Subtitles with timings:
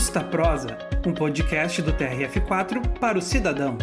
[0.00, 3.76] Justa Prosa, um podcast do TRF4 para o cidadão.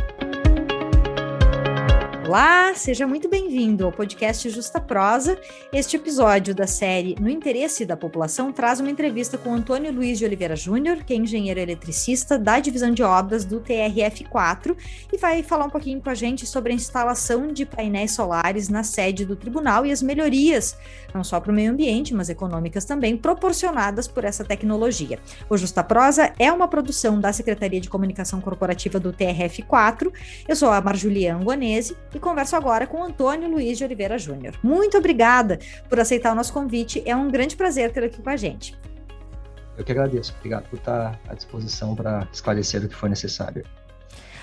[2.27, 5.39] Olá, seja muito bem-vindo ao podcast Justa Prosa.
[5.71, 10.25] Este episódio da série No Interesse da População traz uma entrevista com Antônio Luiz de
[10.25, 14.75] Oliveira Júnior, que é engenheiro eletricista da divisão de obras do TRF4
[15.13, 18.83] e vai falar um pouquinho com a gente sobre a instalação de painéis solares na
[18.83, 20.77] sede do tribunal e as melhorias,
[21.13, 25.17] não só para o meio ambiente, mas econômicas também, proporcionadas por essa tecnologia.
[25.49, 30.11] O Justa Prosa é uma produção da Secretaria de Comunicação Corporativa do TRF4.
[30.45, 34.55] Eu sou a Marjuliana Guanese e converso agora com Antônio Luiz de Oliveira Júnior.
[34.61, 38.35] Muito obrigada por aceitar o nosso convite, é um grande prazer ter aqui com a
[38.35, 38.77] gente.
[39.77, 43.63] Eu que agradeço, obrigado por estar à disposição para esclarecer o que for necessário.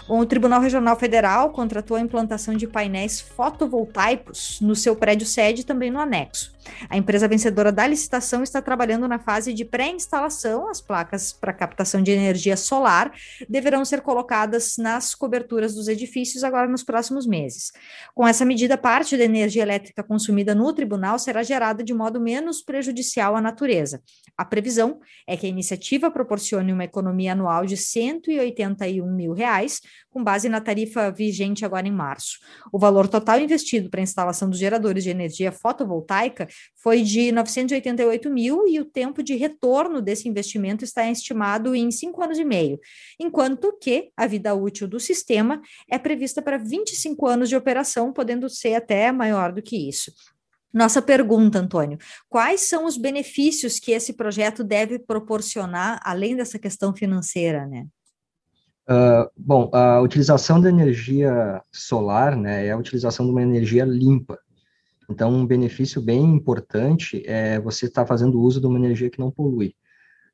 [0.06, 5.62] Bom, o Tribunal Regional Federal contratou a implantação de painéis fotovoltaicos no seu prédio sede
[5.62, 6.54] e também no anexo.
[6.88, 10.68] A empresa vencedora da licitação está trabalhando na fase de pré-instalação.
[10.68, 13.12] As placas para captação de energia solar
[13.48, 17.72] deverão ser colocadas nas coberturas dos edifícios agora nos próximos meses.
[18.14, 22.62] Com essa medida, parte da energia elétrica consumida no tribunal será gerada de modo menos
[22.62, 24.02] prejudicial à natureza.
[24.36, 29.80] A previsão é que a iniciativa proporcione uma economia anual de 181 mil reais,
[30.10, 32.38] com base na tarifa vigente agora em março.
[32.72, 38.30] O valor total investido para a instalação dos geradores de energia fotovoltaica foi de 988
[38.30, 42.78] mil e o tempo de retorno desse investimento está estimado em cinco anos e meio,
[43.18, 48.48] enquanto que a vida útil do sistema é prevista para 25 anos de operação, podendo
[48.48, 50.12] ser até maior do que isso.
[50.74, 51.98] Nossa pergunta, Antônio:
[52.28, 57.86] quais são os benefícios que esse projeto deve proporcionar, além dessa questão financeira, né?
[58.88, 64.38] Uh, bom, a utilização da energia solar, né, é a utilização de uma energia limpa.
[65.10, 69.18] Então, um benefício bem importante é você estar tá fazendo uso de uma energia que
[69.18, 69.74] não polui.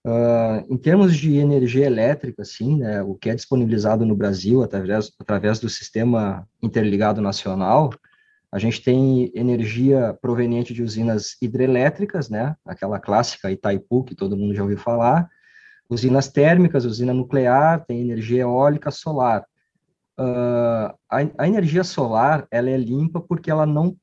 [0.04, 5.12] Uh, em termos de energia elétrica, sim, né, o que é disponibilizado no Brasil através,
[5.18, 7.90] através do Sistema Interligado Nacional,
[8.50, 14.54] a gente tem energia proveniente de usinas hidrelétricas, né, aquela clássica Itaipu, que todo mundo
[14.54, 15.28] já ouviu falar,
[15.90, 19.44] usinas térmicas, usina nuclear, tem energia eólica, solar.
[20.18, 23.96] Uh, a, a, energia solar, ela é limpa porque ela não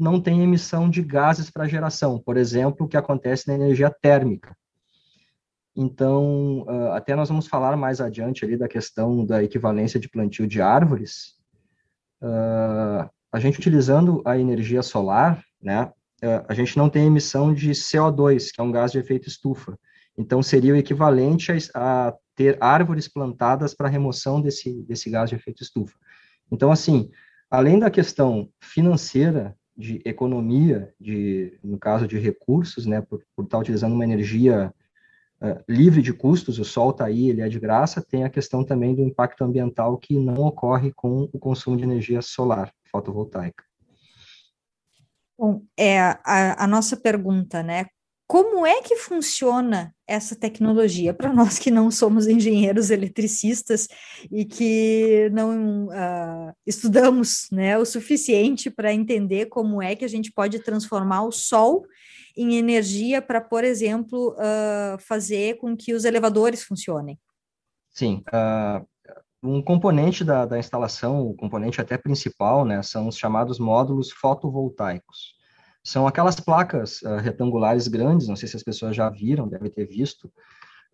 [0.00, 4.56] não tem emissão de gases para geração, por exemplo, o que acontece na energia térmica.
[5.74, 10.46] Então, uh, até nós vamos falar mais adiante ali da questão da equivalência de plantio
[10.46, 11.36] de árvores.
[12.22, 15.92] Uh, a gente utilizando a energia solar, né,
[16.48, 19.78] a gente não tem emissão de CO2, que é um gás de efeito estufa.
[20.18, 25.36] Então, seria o equivalente a, a ter árvores plantadas para remoção desse, desse gás de
[25.36, 25.96] efeito estufa.
[26.50, 27.08] Então, assim,
[27.48, 33.58] além da questão financeira de economia, de, no caso de recursos, né, por, por estar
[33.58, 34.74] utilizando uma energia
[35.40, 38.64] uh, livre de custos, o sol está aí, ele é de graça, tem a questão
[38.64, 43.62] também do impacto ambiental que não ocorre com o consumo de energia solar, fotovoltaica.
[45.38, 47.86] Bom, é a, a nossa pergunta, né?
[48.28, 53.88] Como é que funciona essa tecnologia para nós que não somos engenheiros eletricistas
[54.30, 60.30] e que não uh, estudamos né, o suficiente para entender como é que a gente
[60.30, 61.86] pode transformar o sol
[62.36, 67.18] em energia para, por exemplo, uh, fazer com que os elevadores funcionem?
[67.90, 68.86] Sim, uh,
[69.42, 75.37] um componente da, da instalação, o componente até principal, né, são os chamados módulos fotovoltaicos.
[75.82, 79.86] São aquelas placas uh, retangulares grandes, não sei se as pessoas já viram, devem ter
[79.86, 80.30] visto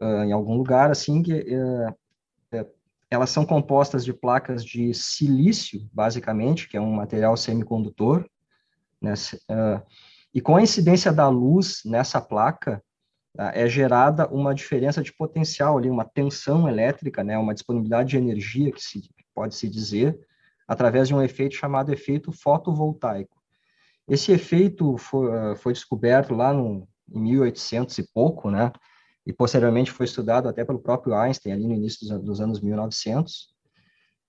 [0.00, 2.66] uh, em algum lugar, assim, que uh,
[3.10, 8.28] elas são compostas de placas de silício, basicamente, que é um material semicondutor,
[9.00, 9.14] né,
[10.32, 12.82] e com a incidência da luz nessa placa,
[13.36, 18.72] é gerada uma diferença de potencial ali, uma tensão elétrica, né, uma disponibilidade de energia,
[18.72, 20.18] que se pode se dizer,
[20.66, 23.36] através de um efeito chamado efeito fotovoltaico.
[24.08, 28.72] Esse efeito foi, ah, foi descoberto lá no, em 1800 e pouco, né?
[29.26, 33.54] E posteriormente foi estudado até pelo próprio Einstein, ali no início dos, dos anos 1900.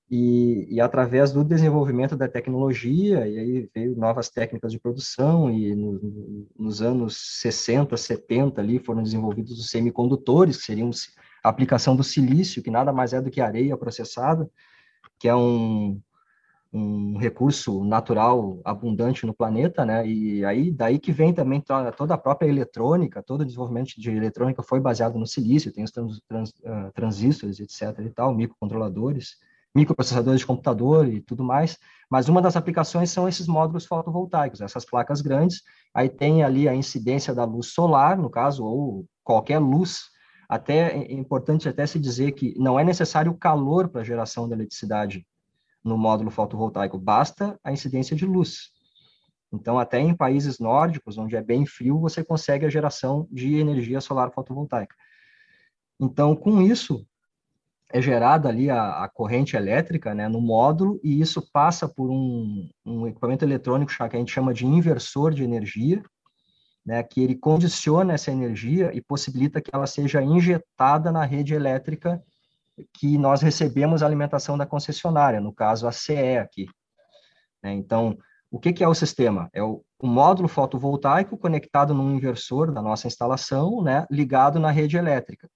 [0.10, 5.74] E, e, através do desenvolvimento da tecnologia, e aí veio novas técnicas de produção, e
[5.76, 10.92] no, nos anos 60, 70 ali foram desenvolvidos os semicondutores, que seriam
[11.44, 14.48] a aplicação do silício, que nada mais é do que areia processada,
[15.20, 16.00] que é um,
[16.76, 20.06] um recurso natural abundante no planeta, né?
[20.06, 21.64] E aí daí que vem também
[21.96, 25.92] toda a própria eletrônica, todo o desenvolvimento de eletrônica foi baseado no silício, tem os
[25.92, 27.98] trans, trans, uh, transistores, etc.
[28.06, 29.38] e tal, microcontroladores,
[29.74, 31.78] microprocessadores de computador e tudo mais.
[32.10, 35.62] Mas uma das aplicações são esses módulos fotovoltaicos, essas placas grandes.
[35.94, 40.10] Aí tem ali a incidência da luz solar, no caso, ou qualquer luz
[40.50, 44.56] Até é importante até se dizer que não é necessário calor para a geração da
[44.56, 45.26] eletricidade
[45.86, 48.72] no módulo fotovoltaico, basta a incidência de luz.
[49.54, 54.02] Então, até em países nórdicos, onde é bem frio, você consegue a geração de energia
[54.02, 54.96] solar fotovoltaica.
[56.00, 57.06] Então, com isso,
[57.94, 62.68] é gerada ali a, a, corrente elétrica né, no módulo e isso passa por um,
[62.84, 66.04] um, equipamento eletrônico que a gente chama de inversor de energia,
[66.86, 72.22] né, que ele condiciona essa energia e possibilita que ela seja injetada na rede elétrica
[72.94, 76.68] que nós recebemos a alimentação da concessionária, no caso a CE aqui.
[77.64, 78.18] Né, então,
[78.52, 79.50] o que, é o sistema?
[79.54, 85.50] É o, módulo fotovoltaico conectado num inversor da nossa instalação, né, ligado na rede elétrica.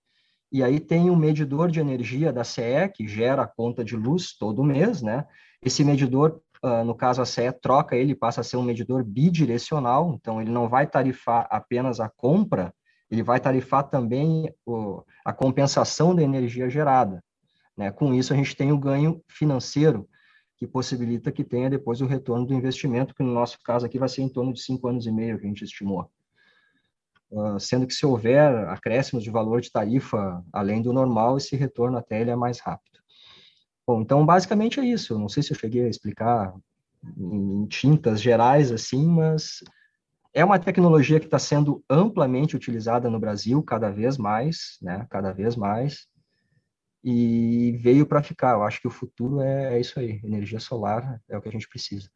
[0.52, 4.36] E aí tem um medidor de energia da CE, que gera a conta de luz
[4.36, 5.26] todo mês, né?
[5.64, 10.12] Esse medidor, uh, no caso a CE, troca ele, passa a ser um medidor bidirecional,
[10.16, 12.74] então ele não vai tarifar apenas a compra,
[13.10, 17.24] ele vai tarifar também o, a compensação da energia gerada.
[17.76, 17.92] Né?
[17.92, 20.08] Com isso, a gente tem o ganho financeiro,
[20.58, 24.10] que possibilita que tenha depois o retorno do investimento, que no nosso caso aqui vai
[24.10, 26.12] ser em torno de cinco anos e meio que a gente estimou.
[27.32, 31.98] Uh, sendo que se houver acréscimos de valor de tarifa além do normal, esse retorno
[31.98, 33.00] até ele é mais rápido.
[33.88, 35.18] Bom, então basicamente é isso.
[35.18, 36.54] não sei se eu cheguei a explicar
[37.18, 39.64] em, tintas gerais assim, mas
[40.34, 45.06] é uma tecnologia que está sendo amplamente utilizada no Brasil cada vez mais, né?
[45.10, 46.08] Cada vez mais
[47.04, 48.54] e veio para ficar.
[48.54, 50.20] Eu acho que o futuro é, é, isso aí.
[50.24, 52.10] Energia solar é o que a gente precisa.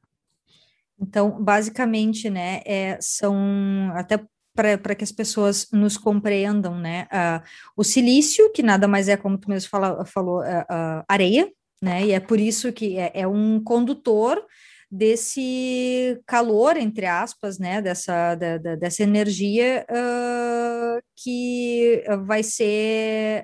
[0.99, 4.23] Então, basicamente, né, é, são até
[4.55, 7.07] para que as pessoas nos compreendam, né?
[7.11, 7.43] Uh,
[7.75, 11.51] o silício, que nada mais é, como tu mesmo fala, falou, uh, uh, areia,
[11.81, 12.05] né?
[12.05, 14.45] E é por isso que é, é, um condutor
[14.95, 17.81] desse calor, entre aspas, né?
[17.81, 19.85] Dessa, da, da, dessa energia
[21.15, 23.43] que vai ser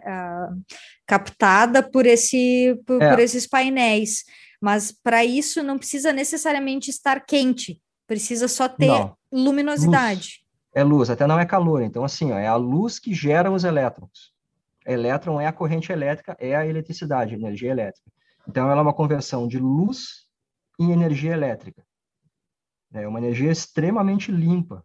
[1.07, 3.09] captada por, esse, por, é.
[3.09, 4.23] por esses painéis.
[4.61, 9.15] Mas para isso não precisa necessariamente estar quente, precisa só ter não.
[9.31, 10.41] luminosidade.
[10.41, 11.81] Luz é luz, até não é calor.
[11.81, 14.31] Então, assim, ó, é a luz que gera os elétrons.
[14.85, 18.11] Elétron é a corrente elétrica, é a eletricidade, energia elétrica.
[18.47, 20.28] Então, ela é uma conversão de luz
[20.79, 21.83] em energia elétrica.
[22.93, 24.83] É uma energia extremamente limpa.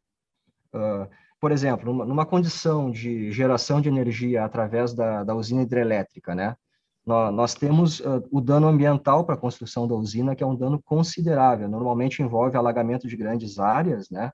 [0.75, 1.08] Uh,
[1.41, 6.56] por exemplo, numa, numa, condição de geração de energia através da, da usina hidrelétrica, né?
[7.06, 10.56] Nós, nós temos uh, o dano ambiental para a construção da usina, que é um
[10.56, 11.69] dano considerável.
[11.69, 14.32] Normalmente envolve alagamento de grandes áreas, né?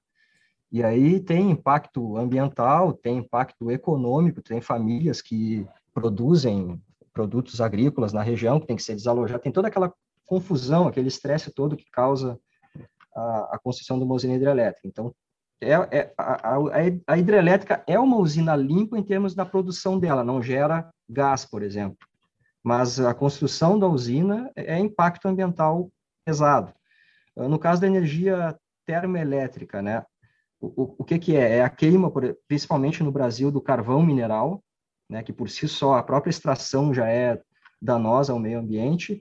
[0.72, 6.80] E aí tem impacto ambiental, tem impacto econômico, tem famílias que produzem
[7.12, 9.92] produtos agrícolas na região que tem que ser desalojadas, tem toda aquela
[10.30, 12.38] confusão, aquele estresse todo que causa
[13.12, 14.86] a, a construção de uma usina hidrelétrica.
[14.86, 15.12] Então,
[15.60, 16.58] é, é a, a,
[17.08, 21.64] a, hidrelétrica é uma usina limpa em termos da produção dela, não gera gás, por
[21.64, 21.98] exemplo.
[22.62, 25.90] Mas a construção da usina é, é impacto ambiental
[26.24, 26.72] pesado.
[27.36, 28.56] No caso da energia
[28.86, 30.04] termoelétrica, né,
[30.60, 31.56] o, o que, que é?
[31.56, 32.12] É a queima,
[32.46, 34.62] principalmente no Brasil, do carvão mineral,
[35.08, 37.40] né, que por si só a própria extração já é
[37.82, 39.20] danosa ao meio ambiente,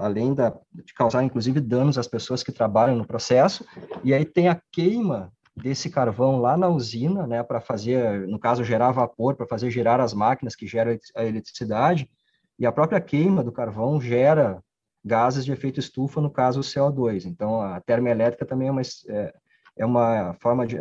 [0.00, 3.64] além da, de causar, inclusive, danos às pessoas que trabalham no processo.
[4.02, 8.64] E aí tem a queima desse carvão lá na usina, né, para fazer, no caso,
[8.64, 12.10] gerar vapor, para fazer girar as máquinas que geram a eletricidade,
[12.58, 14.62] e a própria queima do carvão gera
[15.04, 17.26] gases de efeito estufa, no caso, o CO2.
[17.26, 19.34] Então, a termoelétrica também é uma, é,
[19.78, 20.78] é uma forma de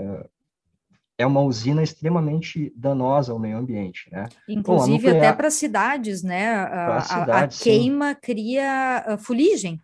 [1.17, 4.27] é uma usina extremamente danosa ao meio ambiente, né?
[4.49, 5.17] Inclusive Bom, nuclear...
[5.17, 6.55] até para cidades, né?
[6.55, 9.79] A, cidades, a, a queima cria ah, fuligem,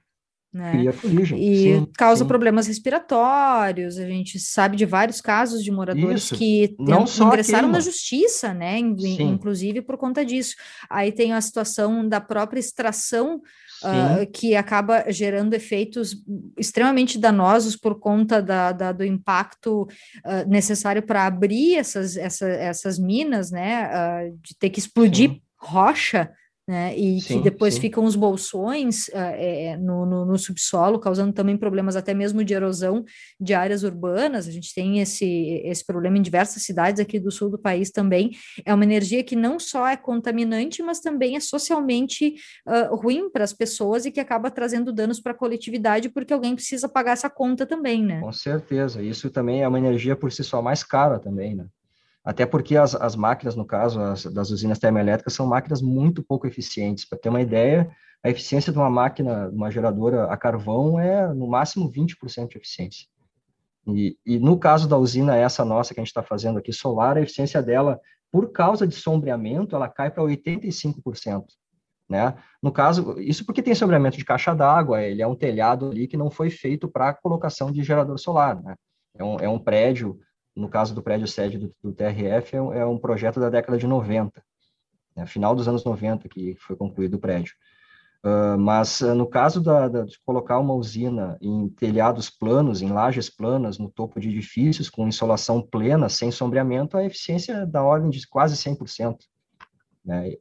[0.51, 0.71] né?
[0.71, 2.27] Cria fuligem, e sim, causa sim.
[2.27, 3.99] problemas respiratórios.
[3.99, 6.35] A gente sabe de vários casos de moradores Isso.
[6.35, 8.79] que tem, ingressaram na justiça, né?
[8.79, 10.55] Inclusive por conta disso.
[10.89, 13.41] Aí tem a situação da própria extração
[13.83, 16.15] uh, que acaba gerando efeitos
[16.57, 22.99] extremamente danosos por conta da, da do impacto uh, necessário para abrir essas, essa, essas
[22.99, 23.87] minas, né?
[23.87, 25.41] Uh, de ter que explodir Sim.
[25.57, 26.31] rocha
[26.69, 26.95] né?
[26.95, 27.81] E sim, que depois sim.
[27.81, 33.03] ficam os bolsões é, no, no, no, subsolo, causando também problemas até mesmo de erosão
[33.41, 34.47] de áreas urbanas.
[34.47, 38.33] A gente tem esse, esse problema em diversas cidades aqui do sul do país também.
[38.63, 42.35] É uma energia que não só é contaminante, mas também é socialmente
[42.67, 46.53] uh, ruim para as pessoas e que acaba trazendo danos para a coletividade, porque alguém
[46.53, 48.19] precisa pagar essa conta também, né?
[48.19, 49.01] Com certeza.
[49.01, 51.65] Isso também é uma energia por si só mais cara também, né?
[52.23, 56.45] Até porque as, as máquinas, no caso, as, das usinas termoelétricas, são máquinas muito pouco
[56.45, 57.05] eficientes.
[57.05, 57.89] Para ter uma ideia,
[58.23, 63.07] a eficiência de uma máquina, uma geradora a carvão é no máximo 20% de eficiência.
[63.87, 67.17] E, e, no caso da usina essa nossa que a gente está fazendo aqui, solar,
[67.17, 67.99] a eficiência dela
[68.31, 71.45] por causa de sombreamento, ela cai para 85%.
[72.07, 72.35] Né?
[72.61, 76.17] No caso, isso porque tem sombreamento de caixa d'água, ele é um telhado ali que
[76.17, 78.61] não foi feito para colocação de gerador solar.
[78.61, 78.75] Né?
[79.17, 80.19] É, um, é um prédio,
[80.59, 83.77] no caso do prédio sede do, do TRF, é um, é um, projeto da década
[83.77, 84.43] de 90,
[85.15, 85.25] né?
[85.25, 87.53] final dos anos 90 que foi concluído o prédio.
[88.21, 92.89] Uh, mas uh, no caso da, da, de colocar uma usina em telhados planos, em
[92.89, 97.81] lajes planas, no topo de edifícios, com insolação plena, sem sombreamento, a eficiência é da
[97.81, 99.19] ordem de quase 100%.
[100.03, 100.33] Né?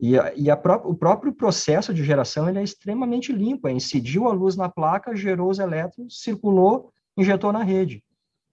[0.00, 4.28] E, e a pró o próprio processo de geração ele é extremamente limpo, é, incidiu
[4.28, 8.02] a luz na placa, gerou os elétrons, circulou, injetou na rede.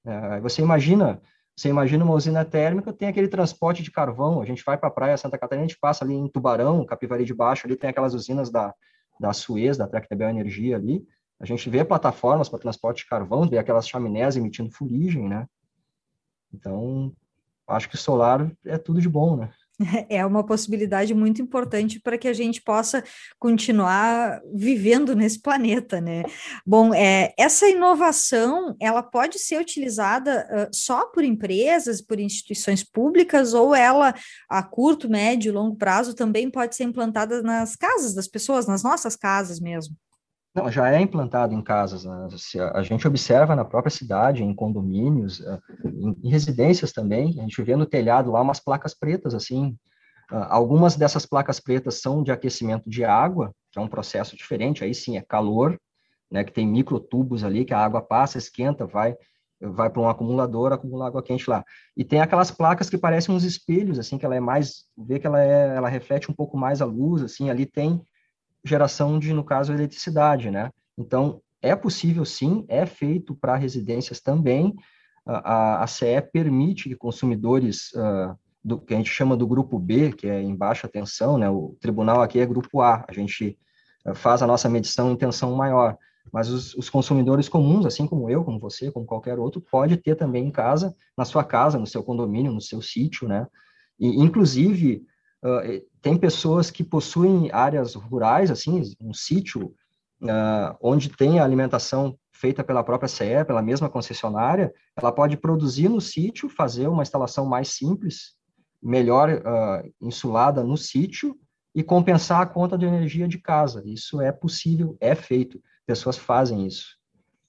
[0.05, 1.21] É, você imagina
[1.55, 4.91] você imagina uma usina térmica, tem aquele transporte de carvão, a gente vai para a
[4.91, 8.15] praia Santa Catarina, a gente passa ali em Tubarão, Capivari de Baixo, ali tem aquelas
[8.15, 8.73] usinas da,
[9.19, 11.05] da Suez, da Tractebel Energia ali,
[11.39, 15.47] a gente vê plataformas para transporte de carvão, vê aquelas chaminés emitindo fuligem, né?
[16.51, 17.13] Então,
[17.67, 19.51] acho que solar é tudo de bom, né?
[20.09, 23.03] é uma possibilidade muito importante para que a gente possa
[23.39, 26.23] continuar vivendo nesse planeta, né?
[26.65, 33.53] Bom, é, essa inovação ela pode ser utilizada uh, só por empresas, por instituições públicas,
[33.53, 34.13] ou ela
[34.49, 39.15] a curto, médio, longo prazo também pode ser implantada nas casas das pessoas, nas nossas
[39.15, 39.95] casas mesmo.
[40.53, 42.05] Não, já é implantado em casas.
[42.05, 42.27] Né?
[42.73, 45.59] A gente observa na própria cidade, em condomínios, eh,
[46.23, 47.39] em residências também.
[47.39, 49.75] A gente vê no telhado lá umas placas pretas, assim.
[50.29, 54.83] Ah, algumas dessas placas pretas são de aquecimento de água, que é um processo diferente.
[54.83, 55.79] Aí sim é calor,
[56.29, 56.43] né?
[56.43, 59.15] Que tem microtubos ali que a água passa, esquenta, vai
[59.65, 61.63] vai para um acumulador, acumula água quente lá.
[61.95, 65.25] E tem aquelas placas que parecem uns espelhos, assim, que ela é mais, vê que
[65.25, 68.01] ela é, ela reflete um pouco mais a luz, assim, ali tem
[68.63, 70.71] geração de, no caso, eletricidade, né?
[70.97, 74.73] Então, é possível sim, é feito para residências também.
[75.25, 80.11] A, a, CE permite que consumidores uh, do que a gente chama do grupo B,
[80.11, 81.49] que é em baixa tensão, né?
[81.49, 83.57] O tribunal aqui é grupo A, a gente
[84.15, 85.97] faz a nossa medição em tensão maior.
[86.31, 90.15] Mas os, os, consumidores comuns, assim como eu, como você, como qualquer outro, pode ter
[90.15, 93.47] também em casa, na sua casa, no seu condomínio, no seu sítio, né?
[93.99, 95.05] E, inclusive,
[95.43, 99.73] uh, tem pessoas que possuem áreas rurais, assim, um sítio,
[100.21, 105.87] uh, onde tem a alimentação feita pela própria CE, pela mesma concessionária, ela pode produzir
[105.87, 108.35] no sítio, fazer uma instalação mais simples,
[108.81, 111.37] melhor uh, insulada no sítio
[111.73, 113.81] e compensar a conta de energia de casa.
[113.85, 115.61] Isso é possível, é feito.
[115.85, 116.97] Pessoas fazem isso.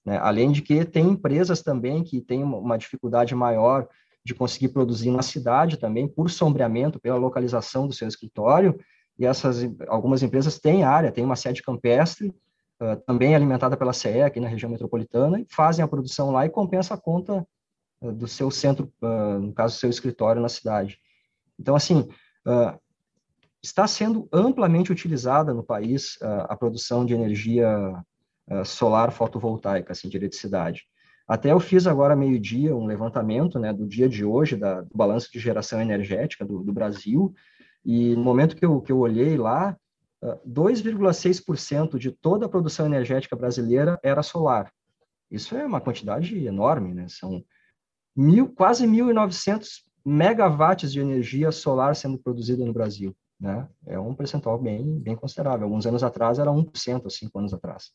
[0.05, 0.17] Né?
[0.17, 3.87] Além de que tem empresas também que têm uma dificuldade maior
[4.25, 8.77] de conseguir produzir na cidade também, por sombreamento, pela localização do seu escritório,
[9.19, 12.29] e essas algumas empresas têm área, têm uma sede campestre,
[12.81, 16.49] uh, também alimentada pela CE aqui na região metropolitana, e fazem a produção lá e
[16.49, 17.47] compensa a conta
[18.01, 20.97] uh, do seu centro, uh, no caso, do seu escritório na cidade.
[21.57, 22.09] Então, assim,
[23.63, 27.73] está sendo amplamente utilizada no país a produção de energia
[28.65, 30.83] solar fotovoltaica, assim, de eletricidade.
[31.27, 35.31] Até eu fiz agora, meio-dia, um levantamento né, do dia de hoje, da, do balanço
[35.31, 37.33] de geração energética do, do Brasil,
[37.83, 39.75] e no momento que eu, que eu olhei lá,
[40.47, 44.71] 2,6% ah, de toda a produção energética brasileira era solar.
[45.29, 47.07] Isso é uma quantidade enorme, né?
[47.09, 47.43] São
[48.15, 53.67] mil, quase 1.900 megawatts de energia solar sendo produzida no Brasil, né?
[53.85, 55.65] É um percentual bem, bem considerável.
[55.65, 57.91] Alguns anos atrás era 1%, há cinco anos atrás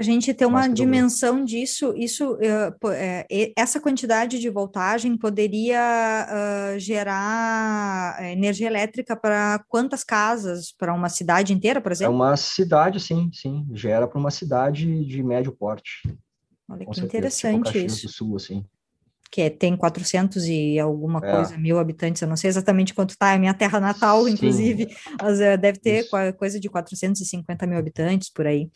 [0.00, 2.90] a gente ter uma dimensão disso, isso, uh,
[3.54, 10.72] essa quantidade de voltagem poderia uh, gerar energia elétrica para quantas casas?
[10.72, 12.14] Para uma cidade inteira, por é exemplo?
[12.14, 13.66] É uma cidade, sim, sim.
[13.72, 16.02] Gera para uma cidade de médio porte.
[16.68, 18.06] Olha que certeza, interessante tipo isso.
[18.06, 18.64] Do Sul, assim
[19.30, 21.30] que é, tem 400 e alguma é.
[21.30, 24.32] coisa, mil habitantes, eu não sei exatamente quanto está, é a minha terra natal, Sim.
[24.32, 24.88] inclusive,
[25.22, 26.10] mas uh, deve ter Isso.
[26.36, 28.68] coisa de 450 mil habitantes por aí.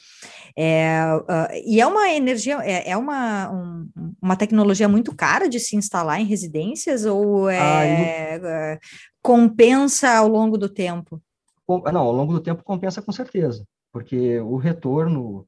[0.56, 3.88] É, uh, e é uma energia, é, é uma, um,
[4.22, 8.78] uma tecnologia muito cara de se instalar em residências ou é, ah,
[9.20, 11.20] compensa ao longo do tempo?
[11.66, 15.46] Não, ao longo do tempo compensa com certeza, porque o retorno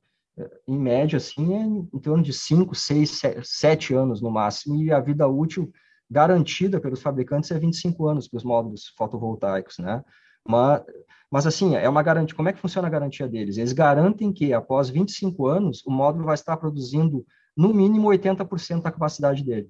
[0.67, 5.01] em média, assim, é em torno de 5, 6, 7 anos no máximo, e a
[5.01, 5.73] vida útil
[6.11, 10.05] garantida pelos fabricantes é 25 anos para os módulos fotovoltaicos, né?
[10.47, 10.83] Mas,
[11.31, 12.37] mas, assim, é uma garantia.
[12.37, 13.57] Como é que funciona a garantia deles?
[13.57, 17.27] Eles garantem que, após 25 anos, o módulo vai estar produzindo,
[17.57, 19.69] no mínimo, 80% da capacidade dele.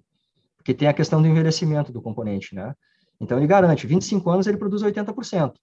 [0.57, 2.75] Porque tem a questão do envelhecimento do componente, né?
[3.19, 5.55] Então, ele garante, 25 anos ele produz 80%.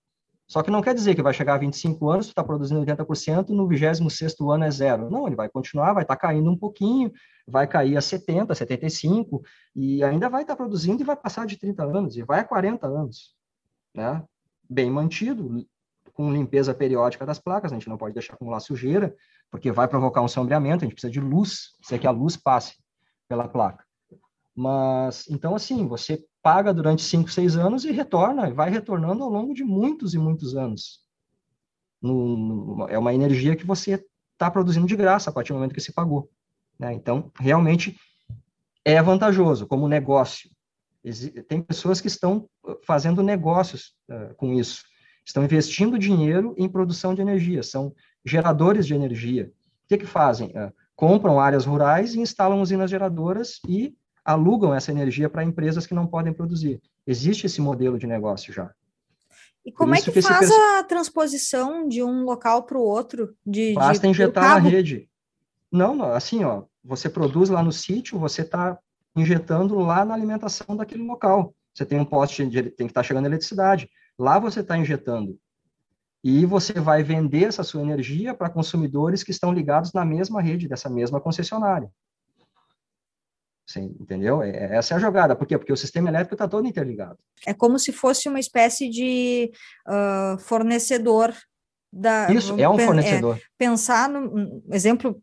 [0.47, 3.67] Só que não quer dizer que vai chegar a 25 anos, está produzindo 80%, no
[3.67, 5.09] 26 ano é zero.
[5.09, 7.11] Não, ele vai continuar, vai estar tá caindo um pouquinho,
[7.47, 9.41] vai cair a 70, 75,
[9.75, 12.43] e ainda vai estar tá produzindo e vai passar de 30 anos, e vai a
[12.43, 13.35] 40 anos.
[13.95, 14.23] Né?
[14.69, 15.65] Bem mantido,
[16.13, 19.15] com limpeza periódica das placas, a gente não pode deixar acumular sujeira,
[19.49, 22.75] porque vai provocar um sombreamento, a gente precisa de luz, precisa que a luz passe
[23.27, 23.83] pela placa.
[24.55, 29.53] Mas, então, assim, você paga durante 5, 6 anos e retorna, vai retornando ao longo
[29.53, 30.99] de muitos e muitos anos.
[32.01, 35.73] No, no, é uma energia que você está produzindo de graça a partir do momento
[35.73, 36.29] que se pagou.
[36.77, 36.93] Né?
[36.93, 37.97] Então, realmente
[38.83, 40.49] é vantajoso como negócio.
[41.47, 44.83] Tem pessoas que estão uh, fazendo negócios uh, com isso,
[45.25, 47.93] estão investindo dinheiro em produção de energia, são
[48.25, 49.51] geradores de energia.
[49.85, 50.49] O que, que fazem?
[50.49, 55.93] Uh, compram áreas rurais e instalam usinas geradoras e alugam essa energia para empresas que
[55.93, 56.81] não podem produzir.
[57.05, 58.71] Existe esse modelo de negócio já.
[59.65, 63.35] E como é que, que faz a transposição de um local para o outro?
[63.45, 65.09] De, Basta de, injetar na rede.
[65.71, 68.77] Não, assim, ó, você produz lá no sítio, você está
[69.15, 71.55] injetando lá na alimentação daquele local.
[71.73, 73.89] Você tem um poste, de, tem que estar tá chegando eletricidade.
[74.19, 75.37] Lá você está injetando.
[76.23, 80.67] E você vai vender essa sua energia para consumidores que estão ligados na mesma rede
[80.67, 81.89] dessa mesma concessionária.
[83.65, 84.41] Você entendeu?
[84.41, 85.35] É, é, essa é a jogada.
[85.35, 85.57] Por quê?
[85.57, 87.17] Porque o sistema elétrico está todo interligado.
[87.45, 89.51] É como se fosse uma espécie de
[89.87, 91.33] uh, fornecedor
[91.91, 92.29] da.
[92.31, 93.37] Isso, é um fornecedor.
[93.37, 95.21] É, pensar no um exemplo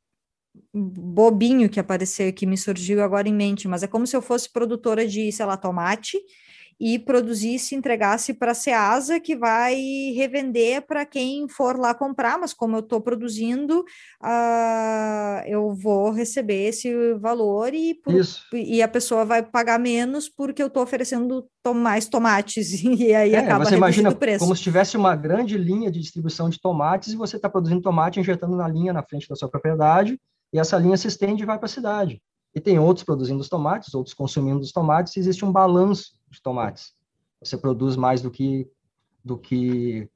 [0.73, 4.51] bobinho que apareceu, que me surgiu agora em mente, mas é como se eu fosse
[4.51, 6.19] produtora de, sei lá, tomate
[6.81, 9.75] e produzisse, entregasse para a Ceasa, que vai
[10.17, 13.85] revender para quem for lá comprar, mas como eu estou produzindo,
[14.23, 18.15] uh, eu vou receber esse valor e, por,
[18.55, 23.35] e a pessoa vai pagar menos porque eu estou oferecendo to mais tomates, e aí
[23.35, 24.39] é, acaba você imagina o preço.
[24.39, 28.19] como se tivesse uma grande linha de distribuição de tomates e você está produzindo tomate,
[28.19, 30.19] injetando na linha na frente da sua propriedade,
[30.51, 32.23] e essa linha se estende e vai para a cidade.
[32.55, 36.43] E tem outros produzindo os tomates, outros consumindo os tomates, e existe um balanço de
[36.43, 36.95] tomates.
[37.43, 38.69] Você produz mais do que,
[39.25, 40.09] do que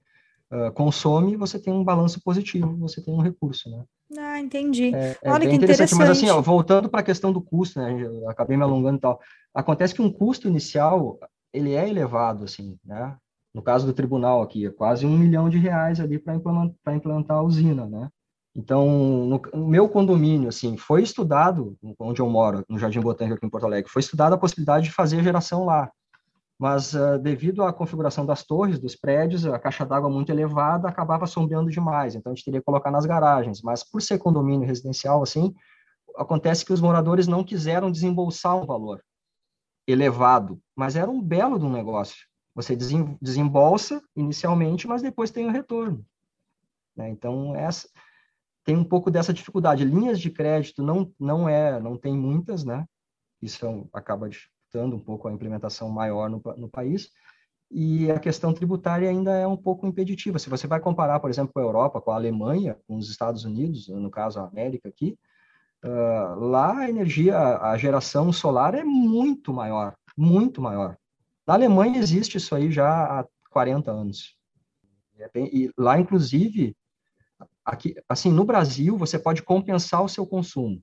[0.50, 3.84] uh, consome, você tem um balanço positivo, você tem um recurso, né?
[4.16, 4.94] Ah, entendi.
[4.94, 5.92] É, é Olha que interessante.
[5.92, 5.98] interessante.
[5.98, 7.96] Mas assim, ó, voltando para a questão do custo, né?
[8.28, 9.20] Acabei me alongando e tal.
[9.52, 11.18] Acontece que um custo inicial,
[11.52, 13.16] ele é elevado, assim, né?
[13.52, 17.38] No caso do tribunal aqui, é quase um milhão de reais ali para implementar, implantar
[17.38, 18.10] a usina, né?
[18.56, 18.86] Então,
[19.26, 23.50] no, no, meu condomínio, assim, foi estudado, onde eu moro, no Jardim Botânico aqui em
[23.50, 25.90] Porto Alegre, foi estudada a possibilidade de fazer geração lá.
[26.58, 31.26] Mas, uh, devido à configuração das torres, dos prédios, a caixa d'água muito elevada acabava
[31.26, 33.60] sombreando demais, então a gente teria que colocar nas garagens.
[33.60, 35.52] Mas, por ser condomínio residencial, assim,
[36.16, 39.02] acontece que os moradores não quiseram desembolsar um valor
[39.86, 42.24] elevado, mas era um belo de um negócio.
[42.54, 42.76] Você
[43.20, 46.06] desembolsa inicialmente, mas depois tem o retorno.
[46.96, 47.10] Né?
[47.10, 47.88] Então, essa
[48.64, 49.84] tem um pouco dessa dificuldade.
[49.84, 52.86] Linhas de crédito não não é, não tem muitas, né?
[53.42, 54.28] Isso é acaba
[54.74, 57.10] dificultando um pouco a implementação maior no, no país.
[57.70, 60.38] E a questão tributária ainda é um pouco impeditiva.
[60.38, 63.44] Se você vai comparar, por exemplo, com a Europa, com a Alemanha, com os Estados
[63.44, 65.16] Unidos, no caso a América aqui,
[65.84, 70.96] uh, lá a energia, a geração solar é muito maior, muito maior.
[71.46, 74.36] Na Alemanha existe isso aí já há 40 anos.
[75.34, 76.76] E lá, inclusive,
[77.64, 80.82] aqui, assim, no Brasil, você pode compensar o seu consumo.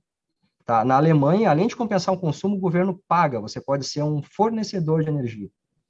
[0.64, 0.84] Tá?
[0.84, 5.02] Na Alemanha, além de compensar o consumo, o governo paga, você pode ser um fornecedor
[5.02, 5.48] de energia.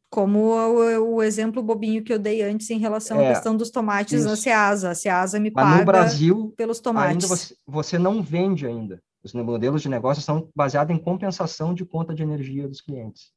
[0.09, 3.71] Como o, o exemplo bobinho que eu dei antes em relação é, à questão dos
[3.71, 4.29] tomates isso.
[4.29, 4.91] na Ceasa.
[4.91, 7.25] A Ceasa me Mas paga no Brasil, pelos tomates.
[7.25, 9.03] Ainda você, você não vende ainda.
[9.25, 13.31] Os modelos de negócio são baseados em compensação de conta de energia dos clientes.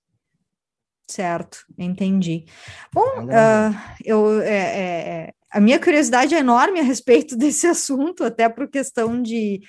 [1.08, 2.46] Certo, entendi.
[2.94, 8.50] Bom, uh, eu, é, é, a minha curiosidade é enorme a respeito desse assunto, até
[8.50, 9.62] por questão de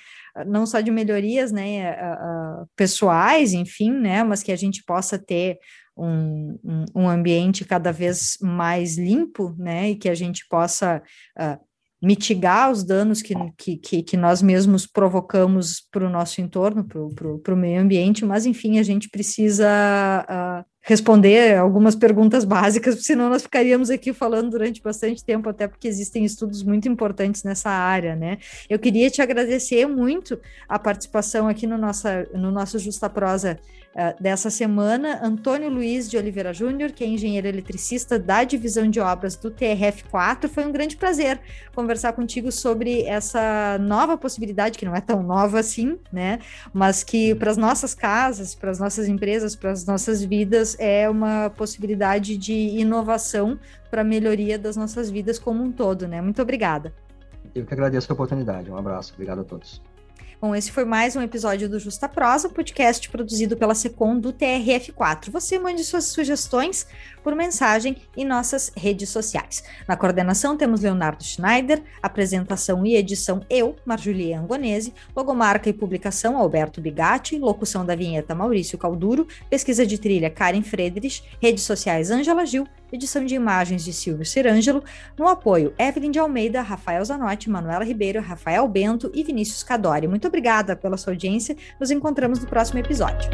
[0.45, 5.17] não só de melhorias né, uh, uh, pessoais, enfim, né, mas que a gente possa
[5.17, 5.57] ter
[5.95, 11.01] um, um, um, ambiente cada vez mais limpo, né, e que a gente possa
[11.39, 11.67] uh,
[12.01, 13.33] mitigar os danos que,
[13.77, 18.77] que, que, nós mesmos provocamos para o nosso entorno, para o meio ambiente, mas enfim,
[18.77, 19.67] a gente precisa
[20.29, 25.85] uh, responder algumas perguntas básicas, senão nós ficaríamos aqui falando durante bastante tempo, até porque
[25.85, 28.37] existem estudos muito importantes nessa área, né?
[28.69, 33.59] Eu queria te agradecer muito a participação aqui no, nossa, no nosso Justa Prosa
[33.97, 38.99] uh, dessa semana, Antônio Luiz de Oliveira Júnior, que é engenheiro eletricista da divisão de
[38.99, 40.47] obras do TRF4.
[40.47, 41.39] Foi um grande prazer
[41.73, 46.39] conversar contigo sobre essa nova possibilidade, que não é tão nova assim, né?
[46.73, 51.09] Mas que para as nossas casas, para as nossas empresas, para as nossas vidas, é
[51.09, 56.21] uma possibilidade de inovação para a melhoria das nossas vidas como um todo, né?
[56.21, 56.93] Muito obrigada.
[57.55, 58.69] Eu que agradeço a oportunidade.
[58.69, 59.13] Um abraço.
[59.13, 59.81] Obrigado a todos.
[60.39, 65.31] Bom, esse foi mais um episódio do Justa Prosa, podcast produzido pela Secom do TRF4.
[65.31, 66.85] Você mande suas sugestões
[67.23, 69.63] por mensagem em nossas redes sociais.
[69.87, 76.79] Na coordenação temos Leonardo Schneider, apresentação e edição eu, Marjulie Angonese, logomarca e publicação Alberto
[76.79, 82.67] Bigatti, locução da vinheta Maurício Calduro, pesquisa de trilha Karen Friedrich, redes sociais Ângela Gil,
[82.91, 84.83] edição de imagens de Silvio Cirângelo,
[85.17, 90.07] no apoio Evelyn de Almeida, Rafael Zanotti, Manuela Ribeiro, Rafael Bento e Vinícius Cadori.
[90.07, 93.29] Muito obrigada pela sua audiência, nos encontramos no próximo episódio.